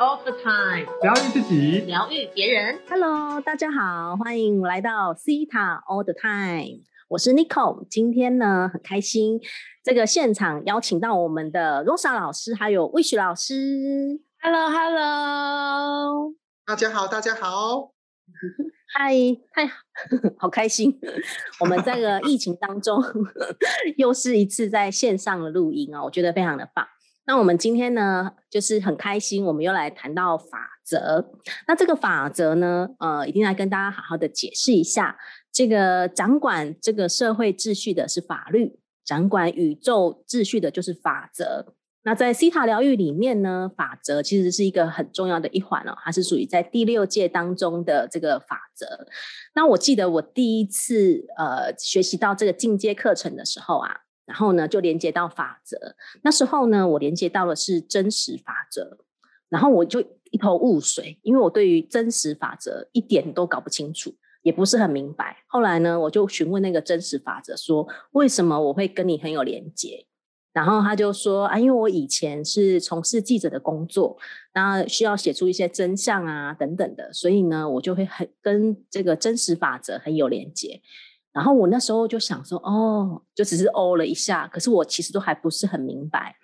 [0.00, 2.80] all the time，疗愈自己，疗愈别人。
[2.88, 6.80] Hello，大家好，欢迎来到 Cita all the time。
[7.08, 9.38] 我是 Nicole，今天呢很开心，
[9.84, 14.22] 这个现场邀请到我们的 Rosa 老师，还有 Wish 老师。
[14.40, 16.32] Hello，Hello，
[16.64, 17.92] 大家好，大家好。
[18.94, 19.14] 嗨，
[19.52, 19.66] 太
[20.40, 20.98] 好开心！
[21.60, 23.04] 我们这个疫情当中，
[23.98, 26.86] 又是一次在线上的录音啊，我觉得非常的棒。
[27.30, 31.30] 那我们今天呢，就是很开心，我们又来谈到法则。
[31.68, 35.16] 那这个法则呢，呃，一定来跟大家好好的解释一下。
[35.52, 41.72] 这个掌管这个社会秩序的是法律，掌管宇宙秩序的就是法则。
[42.02, 49.06] 那在西塔疗愈里面呢，法则其实是一个很重要的一环哦，它是属于在第六届当中的这个法则。
[49.54, 55.76] 那我记得我第一次呃学习到这个进阶课程的时候啊，然后呢就连接到法则。
[56.22, 58.96] 那时候呢，我连接到的是真实法则，
[59.48, 60.00] 然后我就
[60.30, 65.38] 一头雾水，因为我对于真实法则一点都搞不清楚，也不是很明白。
[65.48, 70.06] 后来呢，我就询问那个真实法则，说为什么我会跟你很有连接？
[70.52, 74.16] 然后他就说啊，因为我以前是从事记者的工作，
[74.54, 80.80] 那需要写出一些真相啊等等的，所以呢，我就会很跟这个真实法则很有连接。
[81.32, 86.34] 然后我那时候就想说，哦，就只是哦了一下，可是我其实都还不是很明白。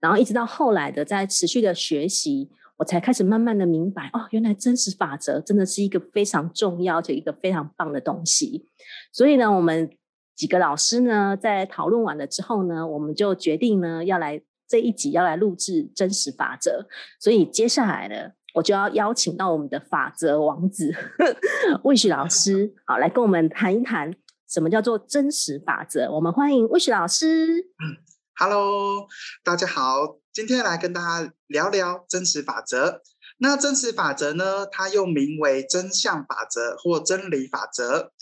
[0.00, 8.66] 然后一直到后来的在持续的学习，我才开始慢慢的明白，哦，原来真实法则真的是一个非常重要且一个非常棒的东西。
[9.12, 9.90] 所以呢，我们。
[10.36, 16.88] 几个老师呢，在讨论完了之后呢，我们就决定呢，要来这一集要来录制真实法则。
[17.20, 20.92] 所以接下来呢，我就要邀请到我们的法则王子
[21.84, 24.12] 魏旭老师，好来跟我们谈一谈
[24.54, 26.08] 什么叫做真实法则。
[26.12, 27.58] 我们欢迎魏雪老师。
[27.58, 27.98] 嗯
[28.36, 29.08] ，Hello，
[29.42, 33.02] 大家好，今天来跟大家聊聊真实法则。
[33.38, 38.12] 那真实法则呢，它又名为真相法则或真理法则。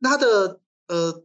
[0.00, 1.24] 它的呃。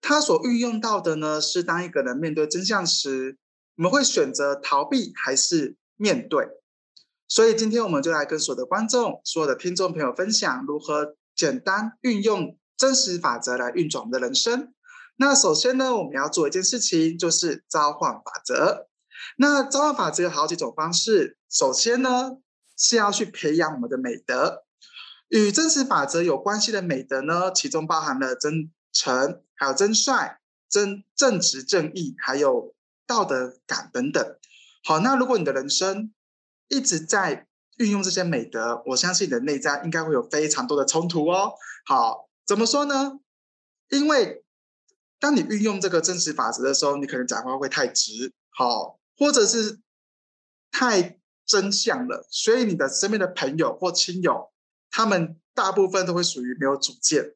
[0.00, 3.36] 它所运用到的呢，是当一个人面对真相时，
[3.76, 6.44] 我们会选择逃避还是面对？
[7.28, 14.74] 所以今天我们就来跟所有的观众、所有的听众朋友分享，如何简单运用真实法则来运转我们的人生。
[15.14, 18.88] 那首先呢，我们要做一件事情，就是召唤法则。
[19.36, 21.38] 那召唤法则有好几种方式。
[21.48, 22.38] 首先呢，
[22.76, 24.64] 是要去培养我们的美德。
[25.28, 28.72] 与真实法则有关系的美德呢，其中包含了真。
[28.94, 30.36] 诚，还有真率、
[30.68, 32.74] 真正直正义，还有
[33.06, 34.22] 道德感等等。
[34.84, 36.12] 好，那如果你的人生
[36.68, 37.46] 一直在
[37.78, 41.54] 运用这些美德，我相信你的内在应该会有非常多的冲突哦。
[41.86, 43.20] 好，怎么说呢？
[43.88, 44.44] 因为
[45.18, 49.80] 当你运用这个真实法则的时候，你可能讲话会太直，好，或者是
[50.70, 54.50] 太真相了，所以你的身边的朋友或亲友，
[54.90, 57.34] 他们大部分都会属于没有主见。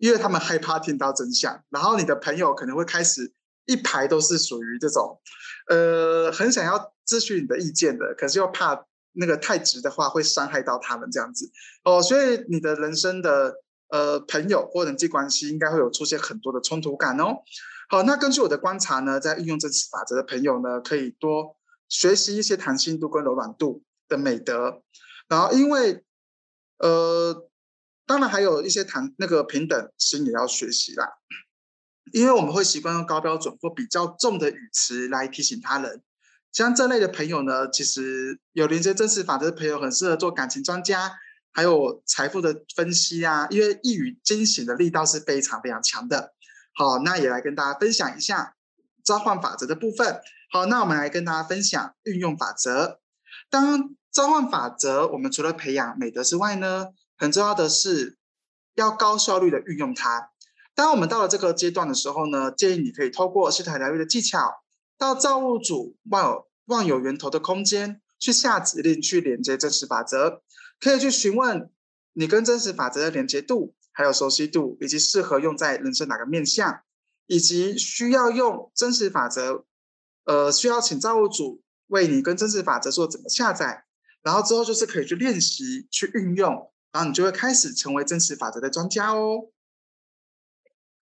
[0.00, 3.32] 因为他们害怕听到真相，然后你的朋友可能会开始
[3.66, 5.20] 一排都是属于这种，
[5.68, 11.52] 呃，很想要咨询你的意见的，可是又怕那个太直的话会伤害到他们这样子
[11.84, 17.44] 哦，所以你的人生的呃朋友或人际关系应该会有出现很多的冲突感哦。
[17.88, 21.56] 好，那根据我的观察呢，在运用真实法则的朋友呢，可以多
[21.88, 24.82] 学习一些弹性度跟柔软度的美德，
[25.28, 26.02] 然后因为
[26.78, 27.48] 呃。
[28.04, 31.08] 当然，还有一些谈那个平等心也要学习啦，
[32.12, 36.02] 因为我们会习惯用高标准或比较重的语词来提醒他人。
[36.50, 41.12] 像这类的朋友呢，其实有连接真实法则的朋友，很适合做感情专家，
[41.52, 46.32] 还有财富的分析啊，因为一语惊醒的力道是非常非常强的。
[46.74, 48.54] 好，那也来跟大家分享一下
[49.04, 50.20] 召唤法则的部分。
[50.50, 53.00] 好，那我们来跟大家分享运用法则。
[53.50, 56.88] 当召唤法则，我们除了培养美德之外呢？
[57.18, 58.18] 很重要的是
[58.74, 60.30] 要高效率的运用它。
[60.74, 64.62] 当我们到了这个阶段的时候呢，建议你可以透过西塔疗愈的技巧，
[64.98, 70.42] 到造物主万有万有源头的空间去下指令，去连接真实法则。
[70.82, 71.70] 可以去询问
[72.12, 76.82] 你跟真实法则的连接度，还有熟悉度，以及适合用在人生哪个面向，
[77.26, 79.64] 以及需要用真实法则，
[80.24, 83.84] 呃，需要请造物主为你跟真实法则做怎么下载，
[84.22, 86.68] 然后之后就是可以去练习去运用。
[86.92, 89.48] 然后你就会开始成为真实法则的专家哦。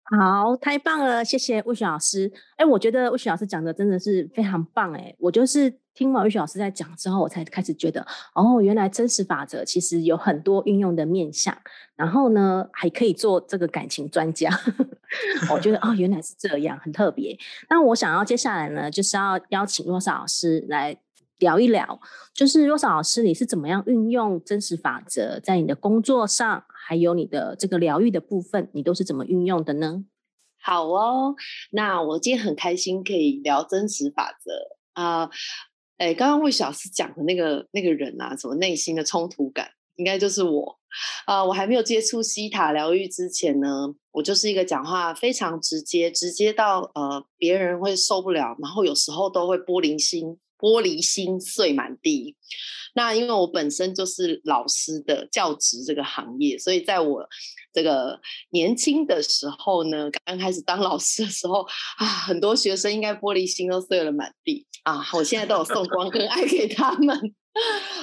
[0.04, 2.32] 好，太棒了，谢谢魏雪老师。
[2.56, 4.92] 哎，我觉得魏雪老师讲的真的是非常棒。
[4.92, 8.00] 哎，我就是听完玉雪老师在讲之后，我才开始觉得，
[8.34, 11.54] 哦，原来真实法则其实有很多运用的面向。
[11.94, 14.48] 然后呢，还可以做这个感情专家。
[15.52, 17.38] 我觉得哦，原来是这样，很特别。
[17.68, 20.96] 那我想要接下来呢，就是要邀请若莎老师来。
[21.40, 21.98] 聊一聊，
[22.34, 30.04] 就是若少老师，你是怎么样运用真实法则在你的工作上，还有你的这个疗愈的部分，你都是怎么运用的呢？
[30.62, 31.34] 好哦，
[31.70, 34.52] 那我今天很开心可以聊真实法则
[34.92, 35.30] 啊。
[36.00, 40.78] 哎，刚刚魏小师讲的那个那个人啊，什么内心的冲突感，应该就是我
[41.26, 41.44] 啊。
[41.44, 50.38] 我还没有接触西塔疗愈之前呢，我就是一个讲话非常直接，直接到呃别人会受不了，然后有时候都会玻璃心。
[50.60, 52.36] 玻璃心碎满地。
[52.94, 57.24] 那因为我本身就是老师的教职这个行业，所以在我
[57.72, 58.20] 这个
[58.50, 61.62] 年轻的时候呢，刚开始当老师的时候
[61.98, 65.06] 啊，很多学生应该玻璃心都碎了满地啊。
[65.12, 67.16] 我现在都有送光跟爱给他们。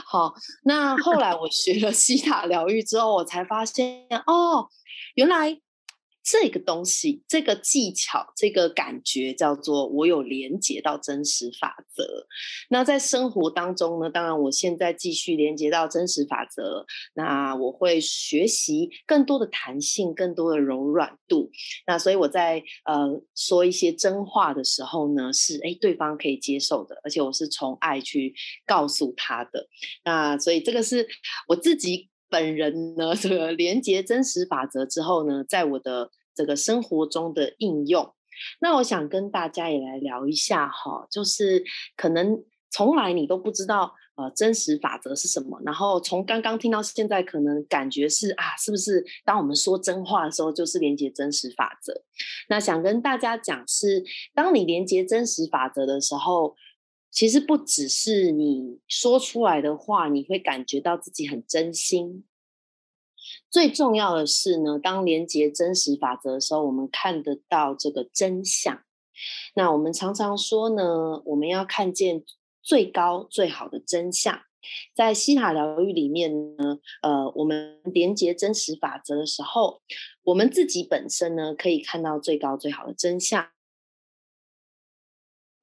[0.05, 0.33] 好，
[0.63, 4.69] 那后来我学了西塔疗愈之后，我才发现哦，
[5.15, 5.59] 原来。
[6.29, 12.27] 这个东西，这个技巧，这个感觉叫做我有连接到真实法则。
[12.67, 21.49] 那在生活当中呢，当然我现在继续连接到真实法则，那我会学习更多的弹性，更多的柔软度。
[21.85, 28.35] 那所以我在呃说一些真话的时候呢，是哎对方可以接受的，而且我是从爱去
[28.65, 29.69] 告诉他的。
[30.03, 31.07] 那所以这个是
[31.47, 32.09] 我自己。
[32.29, 38.13] 本人呢，这个连接真实法则之后呢，在我的这个生活中的应用，
[38.59, 41.63] 那我想跟大家也来聊一下哈，就是
[41.95, 51.93] 可能从来你都不知道呃真实法则是什么，然后从刚刚听到现在，可能感觉是啊，是不是当我们说真话的时候，就是连接真实法则？
[52.49, 54.03] 那想跟大家讲是，
[54.33, 56.55] 当你连接真实法则的时候。
[57.17, 62.23] 其实不只是你说出来的话，你会感觉到自己很真心。
[63.49, 68.83] 最重要的是呢，当连接真实法则的时候，我们看得到这个真相。
[69.55, 72.23] 那我们常常说呢，我们要看见
[72.61, 74.39] 最高最好的真相。
[74.93, 79.81] 在西塔疗愈里面呢，呃，我们连接真实法则的时候，
[80.21, 83.49] 我们自己本身呢，可以看到最高最好的真相。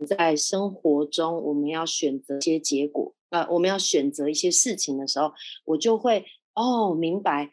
[0.06, 5.32] 在生活中，我们要选择一些结果，呃，我们要选择一些事情的时候，
[5.64, 6.24] 我就会
[6.54, 7.50] 哦明白，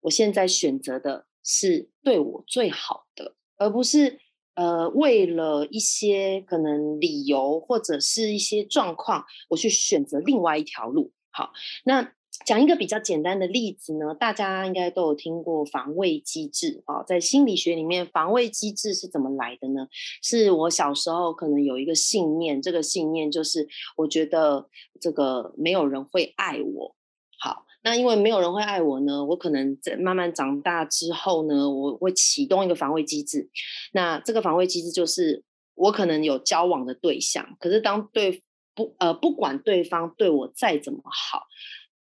[0.00, 4.20] 我现在选择的是对我最好的，而不是
[4.54, 11.12] 呃为了一些可能理由或者是一些状况，我去选择另外一条路。
[11.30, 11.52] 好，
[11.84, 12.12] 那。
[12.44, 19.86] 讲一个比较简单的例子呢，大家应该都有听过防卫机制啊，在心理学里面，防卫机制是怎么来的呢？
[20.22, 24.68] 是我小时候可能有一个信念，这个信念就是我觉得
[25.00, 26.94] 这个没有人会爱我。
[27.38, 33.48] 好，那因为没有人会爱我呢，我可能在慢慢长大之后呢，我会启动一个防卫机制。
[33.92, 38.42] 那这个防卫机制就是我可能有交往的对象，可是当对
[38.74, 41.46] 不呃不管对方对我再怎么好。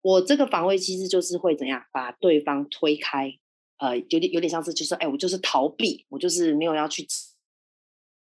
[0.08, 3.38] 我这个防卫机制就是会怎样把对方推开，
[3.76, 7.06] 呃，有点有点像是就是，哎，我就是逃避，我就是没有要去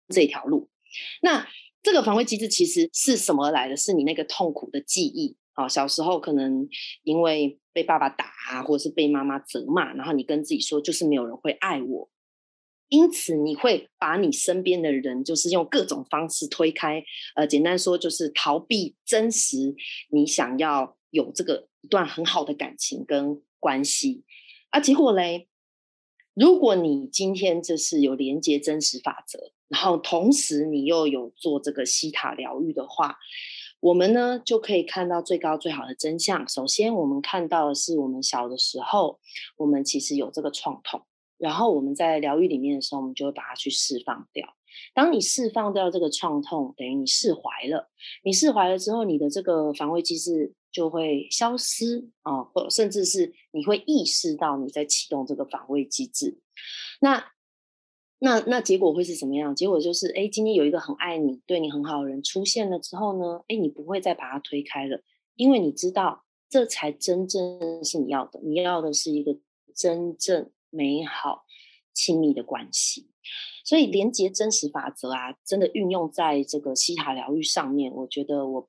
[0.09, 0.69] 这条路。
[1.23, 1.47] 那
[1.81, 3.77] 这个防卫机制其实是什么来的？
[3.77, 6.69] 是你那个痛苦的记忆啊，小时候可能
[7.05, 12.11] 因为被爸爸打啊，或者是被妈妈责骂，然后你跟自己说，就是没有人会爱我，
[12.89, 17.05] 因此你会把你身边的人，就是用各种方式推开。
[17.37, 19.77] 呃，简单说就是逃避真实
[20.11, 20.97] 你想要。
[21.11, 24.25] 有这个一段很好的感情跟关系
[24.71, 25.49] 啊，结果嘞，
[26.35, 33.19] 如果你今天这是有连接真实法则，然后同时你又有做这个西塔疗愈的话，
[33.81, 36.49] 我们呢就可以看到最高最好的真相。
[36.49, 39.19] 首先，我们看到的是我们小的时候，
[39.57, 41.03] 我们其实有这个创痛，
[41.37, 44.57] 然后我们在疗愈里面的时候，我们就会把它去释放掉。
[44.95, 47.91] 当你释放掉这个创痛，等于你释怀了。
[48.23, 50.55] 你释怀了之后，你的这个防卫机制。
[50.73, 56.39] 就会消失啊，或甚至是你会意识到你在启动这个防卫机制。
[57.01, 57.33] 那
[58.19, 59.55] 那那结果会是什么样？
[59.55, 65.03] 结果就是，哎，今天有一个很爱你、对你很好的人出现了之后呢，哎，你不会再把他推开了，
[65.35, 68.39] 因为你知道这才真正是你要的。
[68.43, 69.37] 你要的是一个
[69.75, 71.45] 真正美好、
[71.93, 73.11] 亲密的关系。
[73.65, 78.69] 所以，连接真实法则啊，真的运用在这个西塔疗愈上面，我觉得我。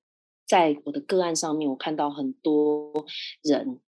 [0.52, 3.06] 在我的个案上面，我看到很多
[3.42, 3.80] 人，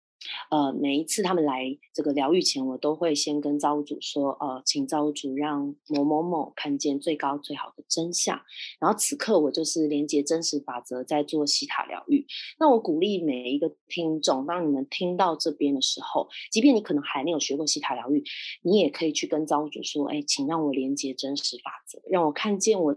[0.50, 8.40] 呃，每一次他们来这个疗愈前，我都会先跟造物主说，呃，请造物主让某某某看见最高最好的真相。
[8.80, 12.26] 然后此刻我就是连接真实法则，在做西塔疗愈。
[12.58, 18.24] 那我鼓励每一个听众，当你们听到这边的时候，即便你可能还没有学过西塔疗愈，
[18.62, 22.96] 你也可以去跟造物主说，哎，请让我连接真实法则，让我看见我。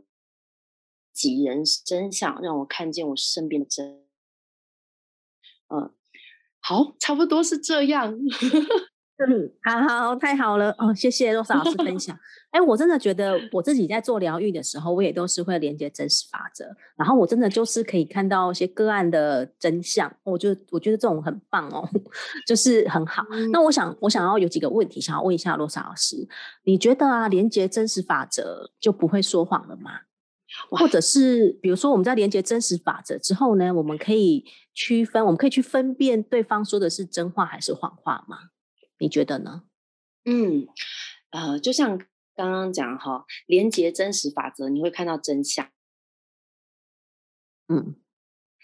[1.17, 4.03] 己人真相，让我看见我身边的真。
[5.69, 5.91] 嗯，
[6.59, 8.17] 好，差不多是这样。
[9.19, 10.93] 嗯，好好，太好了哦！
[10.93, 12.15] 谢谢罗莎老师分享。
[12.51, 20.15] 哎，我真的觉得我自己在做疗愈的时候，我也都是会连接真实法则，然后我真的就是可以看到一些个案的真相。
[20.21, 21.89] 我就我觉得这种很棒哦，
[22.45, 23.24] 就是很好。
[23.51, 26.27] 那我想，我想要有几个问题想要问一下罗莎老师，
[26.65, 30.01] 你觉得啊，连接真实法则就不会说谎了吗？
[30.69, 38.51] 或者是比如说我们在连接真实法则之后呢，我们可以区分，我们可以去分辨对方说的是真话还是谎话吗？
[38.99, 39.63] 你觉得呢？
[40.25, 40.67] 嗯，
[41.31, 41.97] 呃，就像
[42.35, 45.69] 刚刚讲哈，连接真实法则，你会看到真相。
[47.67, 47.95] 嗯，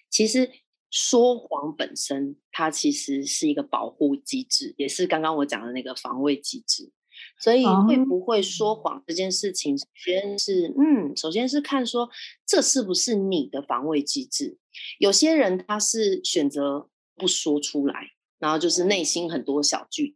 [0.09, 0.49] 其实
[0.89, 6.91] 说谎本身，它其实是一个保护机制，也是刚刚我讲的那个防卫机制。
[7.39, 12.09] 所以会不会说谎这件事情，首先是嗯，首先是看说
[12.45, 14.57] 这是不是你的防卫机制。
[14.99, 20.15] 有些人他是选择不说出来，然后就是内心很多小剧。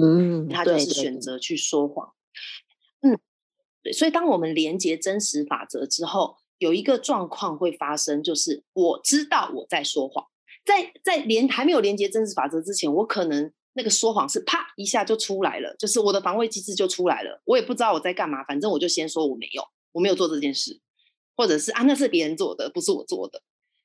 [0.00, 2.12] 嗯，他就是选择去说谎。
[3.00, 3.18] 嗯，
[3.82, 10.26] 对，所以当我们连接真实法则之后，有一个状况会发生，就是我知道我在说谎，
[10.64, 20.80] 在在连还没有连接真实法则之前，我可能那个说谎是啪一下就出来了，就是我的防卫机制就出来了，我也不知道我在干嘛，反正我就先说我没有，我没有做这件事，
[21.36, 23.40] 或者是啊那是别人做的，不是我做的。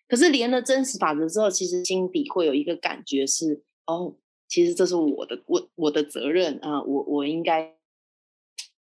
[0.07, 4.15] 可是连了真实法则之后，其实心底会有一个感觉是哦。
[4.49, 7.75] 其实这是我的我我的责任啊，我我应该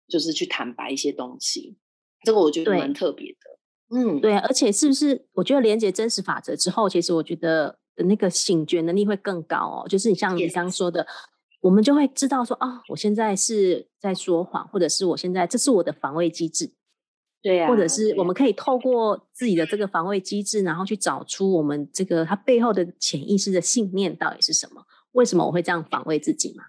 [0.07, 1.76] 就是去坦白一些东西，
[2.25, 3.97] 这个我觉得蛮特别的。
[3.97, 5.26] 嗯，对，而且是不是？
[5.33, 9.88] 我觉得连接真实法则之后，其实我觉得的那个醒觉能力会更高哦。
[9.88, 11.06] 就是你像你刚刚说的，
[11.61, 16.72] 我们就会知道说啊，我现在是在说谎，或者是我现在这是我的防卫机制。
[17.42, 24.84] 对呀，或者是我们可以透过自己的这个防卫机制，然后去找出我们这个它背后的潜意识的信念到底是什么。
[25.11, 26.64] 为什么我会这样防卫自己嘛？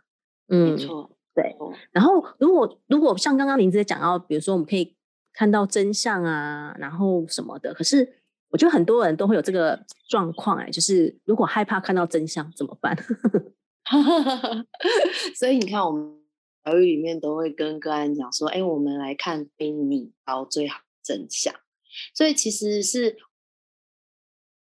[0.50, 1.56] 嗯，没错，对。
[1.92, 4.96] 然后，如果如果像刚刚林子讲到，比如说我们可以
[5.32, 7.74] 看到真相啊，然后什么的。
[7.74, 8.23] 可是，
[8.54, 12.96] 我觉得很多人都会有这个状况，哎，就是如果害怕看到真相怎么办？
[15.36, 16.22] 所以你看，我们
[16.64, 21.54] 疗愈里面都会跟个案讲说：“哎，我们来看给你到最好真相。”
[22.16, 23.18] 所以其实是。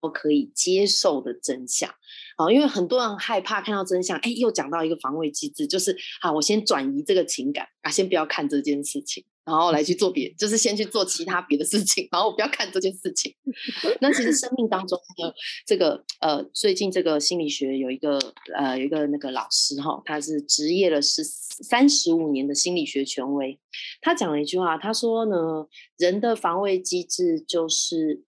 [0.02, 1.94] 我可以接受的真相，
[2.38, 13.36] 啊，因为很多人害怕看到真相，哎，又讲到一个防卫机制，就是啊，我先转移这个情感啊，先不要看这件事情，然后来去做别，就是先去做其他别的事情，然后我不要看这件事情。
[14.00, 15.34] 那其实生命当中的
[15.66, 18.20] 这个呃，最近这个心理学有一个
[18.56, 23.60] 呃，有一个那个老师哈，他是职业了十三十五年的心理学权威，
[24.02, 28.24] 他讲了一句话，他说呢，人的防卫机制就是。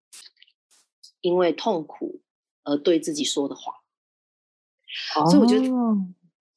[1.24, 2.20] 因为痛苦
[2.64, 3.76] 而对自己说的谎，
[5.30, 5.68] 所以我觉得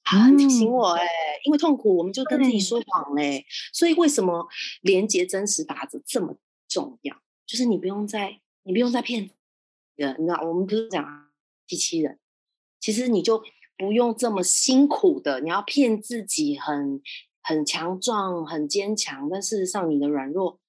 [0.05, 1.07] 很提醒我哎，
[1.45, 3.45] 因为痛苦我们就跟自己说谎嘞。
[3.73, 4.47] 所以为什么
[4.83, 6.37] 连接真实法则这么
[6.69, 7.17] 重要？
[7.47, 9.31] 就是你不用再你不用再骗
[9.97, 11.31] 人，你知道我们不是讲
[11.67, 12.19] 机器人，
[12.81, 13.43] 其实你就
[13.77, 17.01] 不用这么辛苦的，你要骗自己很
[17.43, 20.61] 很强壮很坚强，但事实上你的软弱。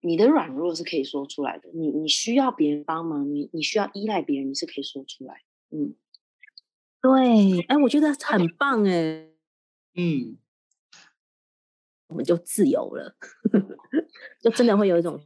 [0.00, 5.42] 你的软弱是可以说出来的，你你需要别人帮忙，你你需要依赖别人，你是可以说出来。
[5.70, 5.92] 嗯，
[7.00, 9.28] 对，哎，我觉得很棒哎，
[9.94, 10.36] 嗯，
[12.08, 13.16] 我们就自由了，
[14.42, 15.24] 就真的会有一种。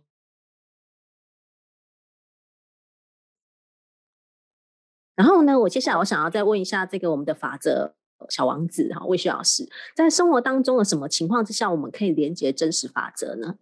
[5.15, 7.95] 然后呢，我接下来我想要再问一下这个我们的法则
[8.29, 13.59] 小王子哈，魏旭老师，在生活当中的什么情况之下，我们可以连接真实法则呢？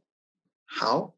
[0.64, 1.14] 好，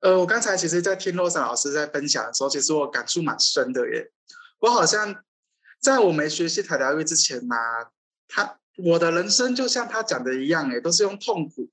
[0.00, 4.12] 呃，我刚才其实，在听洛莎老师在分享的时候，其实我感触蛮深的耶。
[4.58, 5.24] 我好像
[5.80, 7.56] 在我没学习塔疗愈之前嘛，
[8.26, 11.68] 他我的人生就像他讲的一样，哎，都是用痛苦，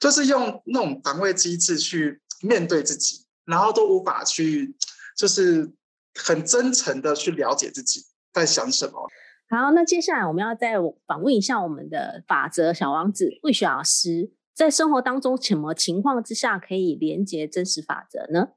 [0.00, 4.74] 就是用那种防卫机制去面对自己，然后都无法去，
[5.16, 5.70] 就是
[6.14, 9.08] 很真诚的去了解自己在想什么。
[9.48, 10.74] 好，那接下来我们要再
[11.06, 14.32] 访问一下我们的法则小王子魏雪老师。
[14.54, 18.50] 在生活当中，什么情况之下可以连接真实法则呢？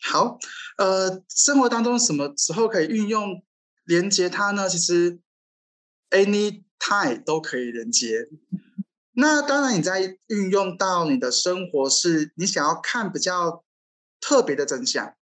[0.00, 0.38] 好，
[0.78, 3.42] 呃，生活当中什么时候可以运用
[3.86, 4.68] 连接它呢？
[4.68, 5.20] 其实
[6.10, 8.28] ，any time 都可以连接。
[9.12, 13.64] 那当然，你在运用到你的生活，是你想要看比较
[14.20, 15.16] 特别的真相，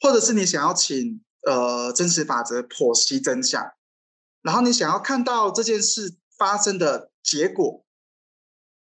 [0.00, 3.72] 或者是你想要请呃真实法则剖析真相，
[4.42, 7.84] 然后你想要看到这件事发生的结果。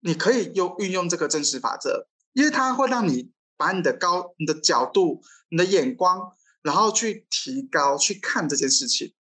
[0.00, 6.36] 你可以用运用这个真实法则，因为它会让你把你的高、你的角度、你的眼光，
[6.68, 9.14] 然后去提高去看这件事情。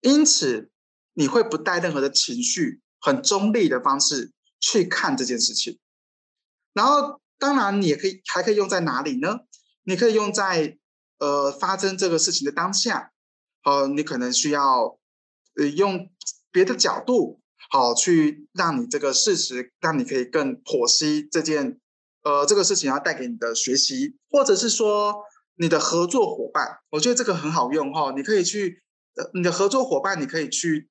[0.00, 0.70] 因此，
[1.14, 4.30] 你会不带任何的情绪，很中立的方式
[4.60, 5.80] 去看这件事情。
[6.72, 9.40] 然后，当然，你也可以还可以用在哪里呢？
[9.82, 10.78] 你可以用在
[11.18, 13.10] 呃发生这个事情的当下，
[13.64, 15.00] 呃，你可能需要
[15.56, 16.08] 呃用
[16.52, 21.80] 别的角度，好去让你这个事实，让你可以更剖析这件
[22.22, 25.24] 呃这个事情要带给你的学习，或者是说
[25.58, 28.82] 你的合作伙伴，我觉得这个很好用哈，你可以去。
[29.34, 30.88] 你的合作伙伴，你可以去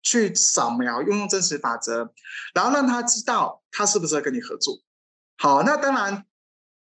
[0.00, 2.10] 去扫描，运用真实法则，
[2.54, 4.80] 然后让他知道他是不是跟你合作。
[5.36, 6.24] 好，那当然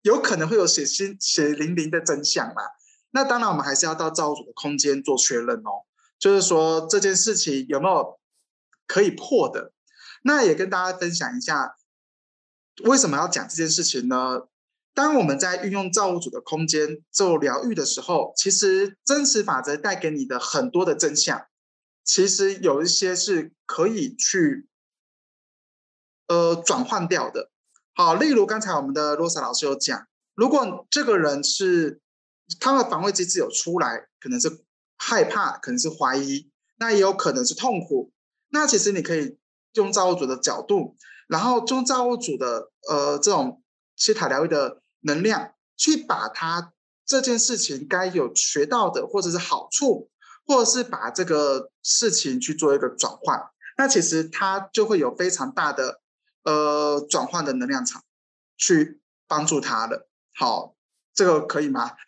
[0.03, 2.63] 有可能会有血腥血淋淋的真相嘛。
[3.11, 5.83] 那当然，我们还是要到造物主的空间做确认哦，
[6.21, 8.21] 就是说这件事情有没有
[8.87, 9.73] 可以破的。
[10.23, 11.75] 那也跟大家分享一下，
[12.85, 14.43] 为什么要讲这件事情呢？
[14.97, 21.49] 当我们在运用造物主的空间做疗愈的时候，其实真实法则带给你的很多的真相，
[22.03, 24.67] 其实有一些是可以去
[26.29, 27.51] 呃转换掉的。
[27.95, 32.01] 好，例如刚才我们的罗莎老师有讲，如果这个人是
[32.59, 34.65] 他的防卫机制有出来，可能是
[34.97, 38.15] 害怕，可能是怀疑，那也有可能是痛苦。
[38.49, 39.37] 那其实你可以
[39.75, 40.97] 用造物主的角度，
[41.29, 43.63] 然后用造物主的呃这种
[43.95, 44.81] 西塔疗愈的。
[45.01, 46.73] 能量去把它
[47.05, 50.11] 这件事情该有学到的，或者是好处，
[50.47, 56.01] 或者是把这个事情去做一个转换，那其实它就会有非常大的
[56.45, 58.03] 呃转换的能量场
[58.57, 60.09] 去帮助他的。
[60.35, 60.75] 好，
[61.15, 61.93] 这个可以吗？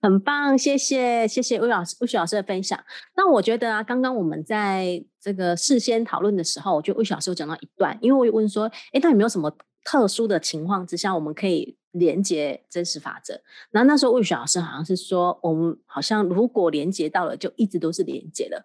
[0.00, 2.82] 很棒，谢谢谢谢魏老师魏雪老师的分享。
[3.14, 9.54] 那我觉得啊，刚刚我们在这个事先讨论的时候，我觉得魏雪老师有讲到一段，因为我有问说，哎，那有没有什么？
[9.84, 13.40] 特殊的情况之下，我们可以连接真实法则。
[13.70, 18.64] 然后那时候魏雪老师好像是说，我们好像如果连接到了，就一直都是连接的，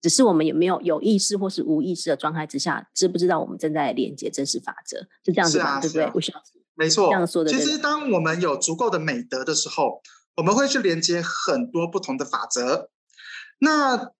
[0.00, 4.98] 只是我们有没有有意识或是无意识的状态之下，知不知道我们正在连接真实法则？
[5.24, 5.80] 是这样子吗？
[5.80, 6.10] 对不对？
[6.14, 7.50] 魏雪老师，没错，这样说的。
[7.50, 10.00] 其实当我们有足够的美德的时候，
[10.36, 12.88] 我们会去连接很多不同的法则。
[13.58, 14.12] 那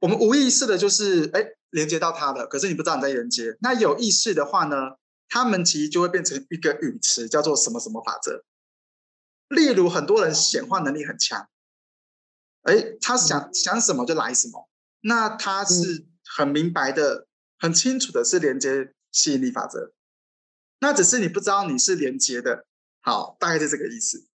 [0.00, 3.56] 我们无意识的就是哎连接到它了，可是你不知道你在连接。
[3.60, 4.76] 那有意识的话呢？
[5.32, 8.44] 他们其实就会变成一个语词，叫做什么什么法则。
[9.48, 11.48] 例如，很多人显化能力很强，
[12.64, 14.68] 哎，他想想什么就来什么，
[15.00, 19.94] 那他是很明白的、很清楚的，是连接吸引力法则。
[20.80, 22.66] 那只是你不知道你是连接的，
[23.00, 24.28] 好，大概是这个意思。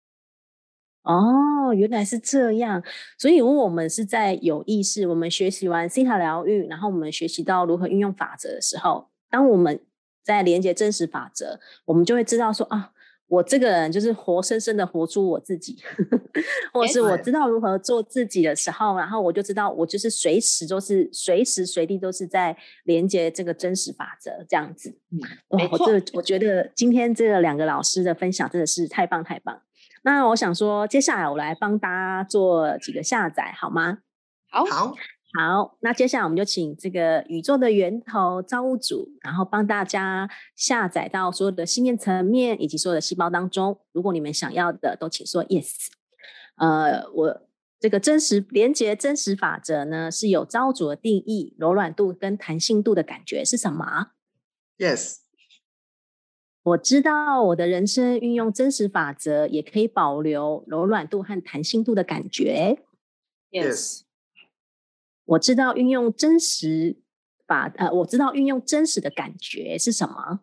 [1.03, 2.83] 哦，原来是这样。
[3.19, 9.85] 所以，如果我们是在有意识，我们学习完西塔疗愈，然后我们学习到如何运用法则的时候，当我们
[10.27, 12.91] 在连接真实法则，我们就会知道说啊，
[13.29, 15.79] 我这个人就是活生生的活出我自己，
[16.75, 24.99] 或者是我知道如何做自己的时候，然后我就知道我就是随时都是随时随地都是在连接这个真实法则这样子。
[25.12, 25.21] 嗯，
[25.57, 25.87] 没错。
[26.15, 29.62] 我觉得今天这个两个老师的分享真的是太棒太棒。
[30.03, 33.99] 那我想说，接下来我来帮大家做几个下载好吗？
[34.51, 34.65] 好。
[34.65, 34.95] 好。
[35.37, 43.79] 好，那接下来我们就请这个宇宙的源头造物主，然后帮大家下载到所有的信念层面以及所有的细胞当中。
[43.92, 45.88] 如果你们想要的，都请说 yes。
[46.57, 47.42] 呃，我
[47.79, 54.12] 这个真实连接真实法则呢，是有造物主的定义，柔软度跟弹性度的感觉是什么
[54.79, 55.16] ？Yes。
[56.62, 62.79] 我知道我的人生运用真实法则，也可以保留柔软度和弹性度的感觉。
[63.51, 64.06] Yes。
[65.27, 66.97] 我知道运用真实
[67.47, 70.41] 法，呃，我知道运用真实的感觉是什么。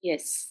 [0.00, 0.50] Yes，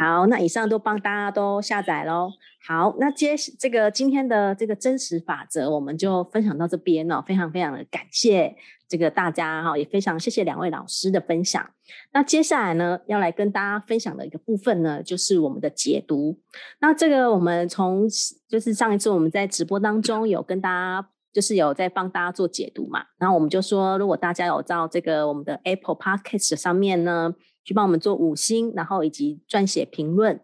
[0.00, 2.30] 好，那以上都帮大家都下载喽。
[2.66, 7.22] 好，那接这个今天的这个真实法则，我们就分享到这边了。
[7.22, 8.56] 非常非常的感谢
[8.88, 11.70] 这个大家哈，也非常谢谢两位老师的分享。
[12.12, 16.40] 那接下来呢，要来跟大家分享的一个部分呢，就是我们的解读。
[16.80, 18.08] 那这个我们从
[18.48, 21.08] 就是上一次我们在直播当中有跟大家。
[21.36, 30.40] 就是有在帮大家做解读嘛，然后我们就说，如果大家有到这个我们的 Apple Podcast 上面呢，去帮我们做五星，然后以及撰写评论，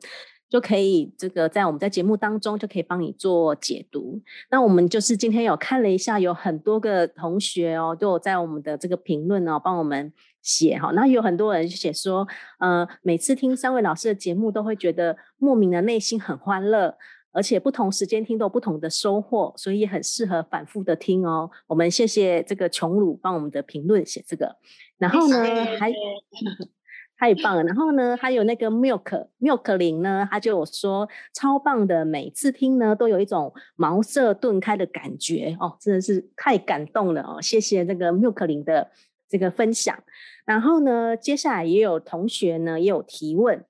[0.50, 4.20] 就可以这个在我们在节目当中就可以帮你做解读。
[4.50, 10.90] 那我们就是今天有看了一下，有很多个同学哦，都有在我们的这个评论哦帮我们写哈。
[10.92, 12.28] 那有很多人写说，
[12.58, 16.98] 呃，每次听三位老师的节目，都会觉得莫名的内心很欢乐。
[17.32, 21.50] 而且不同时间听都有不同的收获，所以也很适合反复的听哦。
[21.66, 24.56] 我们谢谢这个琼鲁帮我们的评论写这个，
[24.98, 25.42] 然后呢
[25.78, 25.92] 还
[27.18, 27.62] 太棒了。
[27.62, 37.40] 然后呢，还有那个 Milk Milk 林呢，他就有说超棒的，每次听呢都有一种茅塞顿开的感觉哦，真的是太感动了哦！
[37.40, 38.90] 谢谢这个 Milk 林的
[39.28, 39.96] 这个分享。
[40.44, 43.64] 然后呢，接下来也有同学呢也有提问，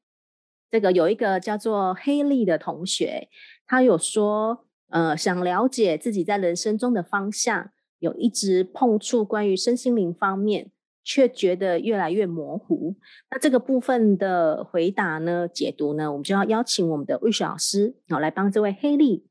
[0.73, 3.29] 这个有一个叫做黑利的同学，
[3.65, 10.73] 他有说呃想了解自己在人生中的方向，有一直碰触关于身心灵方面。
[11.05, 12.95] 却觉得越来越模糊。
[13.29, 19.27] 那这个部分的回答呢、解读呢，我们就要邀请我们的魏雪老师，好来帮这位黑利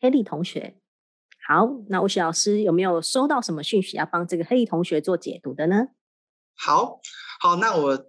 [0.00, 0.76] 黑利同学。
[1.44, 5.88] 好，那魏雪老师有没有收到什么讯息要帮这个黑利同学做解读的呢？
[6.56, 7.00] 好，
[7.40, 8.06] 好，那我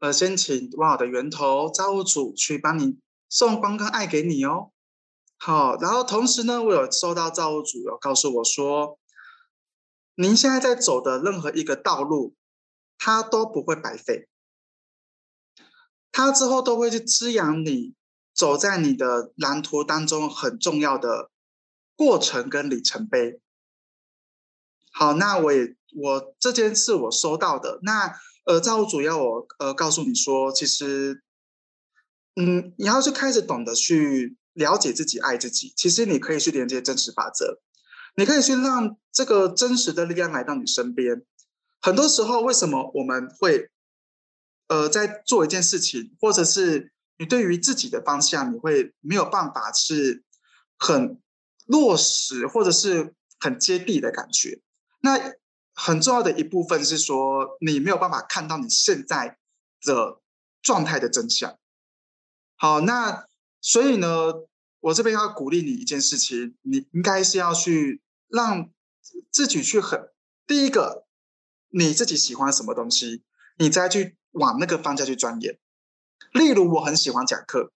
[0.00, 4.72] 呃先请万好的源头造物主去帮你送光跟爱给你哦。
[5.38, 8.98] 好，然后同时呢，我有收到造物主有告诉我说，
[10.16, 12.34] 您现在在走的任何一个道路。
[13.02, 14.28] 它都不会白费，
[16.12, 17.94] 它之后都会去滋养你
[18.34, 21.30] 走在你的蓝图当中很重要的
[21.96, 23.40] 过程跟里程碑。
[24.92, 31.22] 好，那我也我这件事我收到的，那呃，造物主要我呃告诉你说，其实，
[32.36, 37.60] 嗯，你要是开始懂得去了解自己、爱自己，其实你可以去连接真实法则，
[38.16, 41.22] 你可以去让这个真实的力量来到你身边。
[41.80, 43.70] 很多时候，为什么我们会，
[44.68, 50.24] 呃，在做一件事情，或者是你对于自己的方向，你会没有办法是
[50.78, 51.20] 很
[51.66, 54.60] 落实，或者是很接地的感觉？
[55.00, 55.34] 那
[55.82, 59.38] 很重要的一部分是说，你没有办法看到你现在
[59.80, 60.20] 的
[60.60, 61.58] 状态的真相。
[62.56, 63.26] 好，那
[63.62, 64.34] 所以呢，
[64.80, 68.68] 我这边要鼓励你一件事情，你应该是要去让
[69.30, 70.10] 自己去很
[70.46, 71.06] 第一个。
[71.72, 73.22] 你自己喜欢什么东西，
[73.56, 75.56] 你再去往那个方向去钻研。
[76.32, 77.70] 例如，我很喜欢讲课，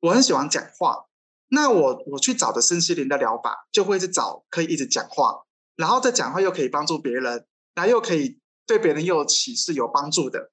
[0.00, 1.06] 我很喜欢讲话，
[1.48, 5.46] 那我我去找的身心灵的疗法，就会是找可以一直讲话，
[5.78, 10.50] 然后再讲话又可以帮助别人，然后又可以对别人又有启示、有帮助的。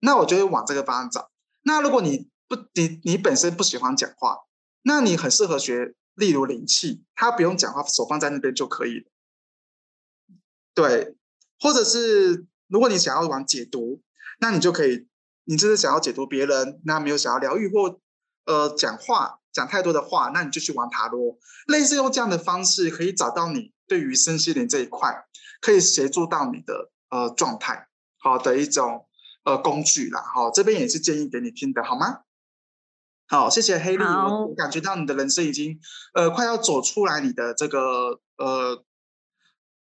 [0.00, 1.30] 那我就会往这个方向找。
[1.62, 4.40] 那如果你不，你你本身不喜欢讲话，
[4.82, 9.10] 那你很适合学，例如灵气，它不用讲话，手放在那边就可以了。
[10.74, 11.16] 对。
[11.58, 14.02] 或者是，如果你想要玩解读，
[14.40, 15.08] 那你就可以，
[15.44, 17.98] 你就是想要解读别人，那没有想要疗愈或
[18.44, 25.26] 呃讲话讲太多的话，那你就去玩塔罗，类似用这样的方式，可以找到你对于身心灵这一块
[25.60, 29.06] 可以协助到你的呃状态好的一种
[29.44, 30.22] 呃工具啦。
[30.34, 32.20] 好，这边也是建议给你听的，好吗？
[33.28, 35.80] 好，谢谢黑莉，我感觉到你的人生已经
[36.14, 38.84] 呃快要走出来你的这个呃。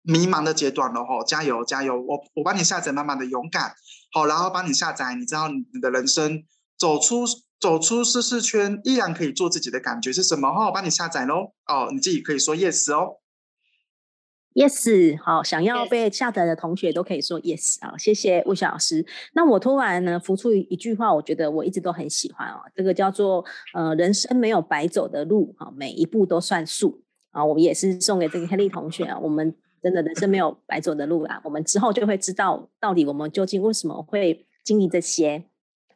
[0.03, 2.01] 迷茫的阶段了吼，加油加油！
[2.01, 3.75] 我我帮你下载满满的勇敢，
[4.11, 6.43] 好，然后帮你下载，你知道你的人生
[6.75, 7.23] 走出
[7.59, 10.51] 走出舒适圈，依然可以做自己的感觉是什么？
[10.51, 13.20] 哈，我帮你下载喽，哦，你自己可以说 yes 哦
[14.53, 19.05] ，yes，好，想要被下载的同学都可以说 yes 啊，谢谢魏小老师。
[19.33, 29.55] 那我突然呢浮出一句话，我觉得我一直都很喜欢哦，这个叫做呃，人生没有白走的路啊，每一步都算数啊，我们也是送给这个黑利同学啊，我们。
[29.83, 31.41] 真的人生没有白走的路啊！
[31.43, 35.43] 我们之后就会知道到底我们究竟为什么会经历这些，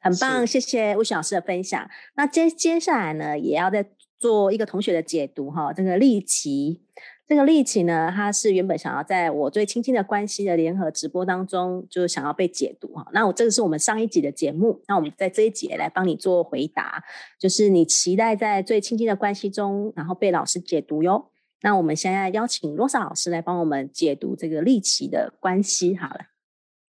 [0.02, 1.88] 很棒，谢谢魏雪老师的分享。
[2.16, 3.88] 那接接下来呢，也要再
[4.18, 5.72] 做一个同学的解读哈。
[5.72, 6.82] 这个利奇，
[7.28, 13.08] 这个利奇呢，他是原本想要在我最亲近的关系的联合直播当中，就是想要被解读哈。
[13.14, 17.04] 那我这个是我们上一集的节目，那我们在这一集来帮你做回答，
[17.40, 21.32] 就是你期待在最亲近的关系中，然后被老师解读哟。
[21.62, 26.28] 那我们现在邀请罗莎老师来帮我们解读这个利奇的关系，好了。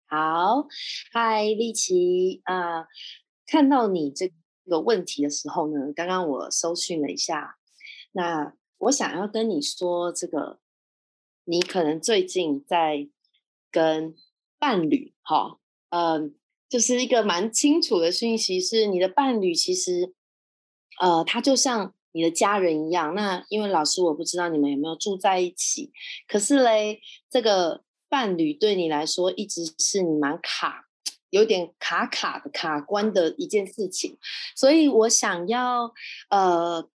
[0.06, 0.66] 好，
[1.14, 2.86] 嗨，利奇啊，
[3.46, 4.30] 看到你这
[4.68, 7.56] 个问题的时候呢，刚刚我搜寻了一下，
[8.12, 10.60] 那我想要跟你说，这个
[11.44, 13.08] 你可能最近在
[13.70, 14.14] 跟
[14.58, 15.58] 伴侣，哈，
[15.90, 16.34] 嗯，
[16.68, 20.14] 就是一个蛮清楚的讯息，是你的伴侣其实，
[21.00, 21.92] 呃，他就像。
[22.12, 25.92] 你的家人一样，那因为老师我不知道你们有没有住在一起，
[26.26, 30.86] 可是嘞，这个伴侣对你来说一直是你蛮卡，
[31.28, 34.16] 有点卡卡的卡关的一件事情，
[34.56, 35.92] 所以我想要
[36.30, 36.88] 呃，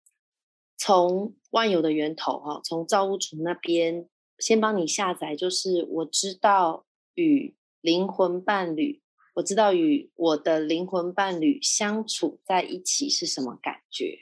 [0.84, 9.00] 从万有的源头哈，从造物主那边先帮你下载，就是我知道与灵魂伴侣，
[9.36, 14.22] 我知道与我的灵魂伴侣相处在一起是什么感觉。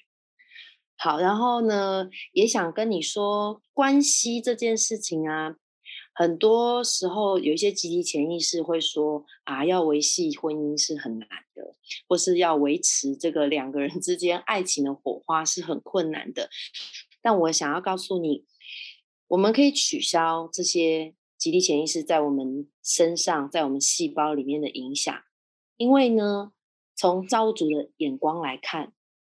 [0.98, 5.56] 好，然后呢，也想跟你说，关系这件事情啊，
[6.19, 11.77] 很多时候有一些集体潜意识会说啊，要维系婚姻是很难的，
[12.10, 16.49] 或是要维持这个两个人之间爱情的火花是很困难的。
[17.21, 18.43] 但我想要告诉你，
[19.29, 25.17] 我们可以取消这些集体潜意识在我们身上、在我们细胞里面的影响，
[25.77, 26.51] 因为呢，
[26.97, 28.91] 从造物主的眼光来看，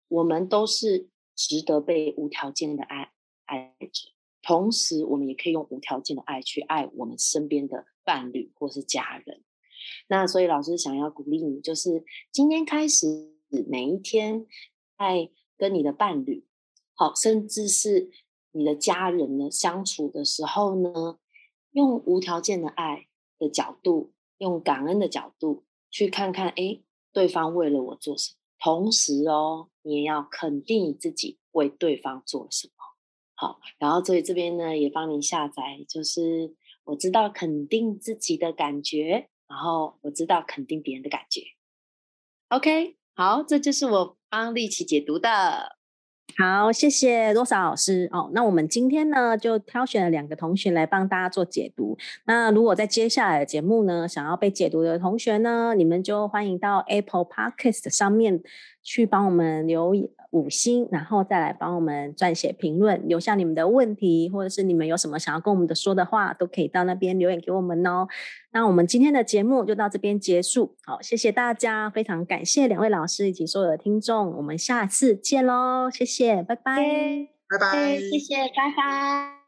[0.08, 3.10] 我们都是值得被无条件的爱
[3.46, 4.13] 爱着。
[4.44, 9.42] 同时，我们也可以用无条件的爱去爱我们身边的伴侣或是家人。
[10.08, 13.34] 那所以，老师想要鼓励你，就是今天开始，
[13.66, 14.46] 每一天
[14.98, 16.46] 在跟你的伴侣，
[16.94, 18.10] 好，甚至是
[18.52, 21.18] 你的家人呢相处的时候呢，
[21.72, 28.36] 用无条件的爱的角度，用感恩的角度去看看，哎，对方为了我做什么。
[28.58, 32.72] 同时哦，你也要肯定自己为对方做了什么。
[33.34, 41.40] 好，然后所以这边呢也帮你下载，就是我知道肯定自己的感觉，然后我知道肯定别人的感觉。
[42.48, 45.76] OK，好，这就是我帮丽琪解读的。
[46.36, 48.30] 好，谢谢多少老师哦。
[48.32, 51.96] 那我们今天呢就挑选了两个同学来帮大家做解读。
[52.26, 58.42] 那如果在接下来的节目呢想要被解读的同学呢，你们就欢迎到 Apple Podcast 上面
[58.82, 68.08] 去帮我们留言五星，然后再来帮我们撰写评论，留下你们的问题，或者是你们有什么想要跟我们的说的话，都可以到那边留言给我们哦。
[68.52, 70.74] 那我们今天的节目就到这边结束。
[70.84, 76.76] 好，谢谢大家，非常感谢两位老师以及所有的听众，我们下次见喽，谢谢，拜拜，
[77.48, 79.43] 拜拜，谢谢，拜拜。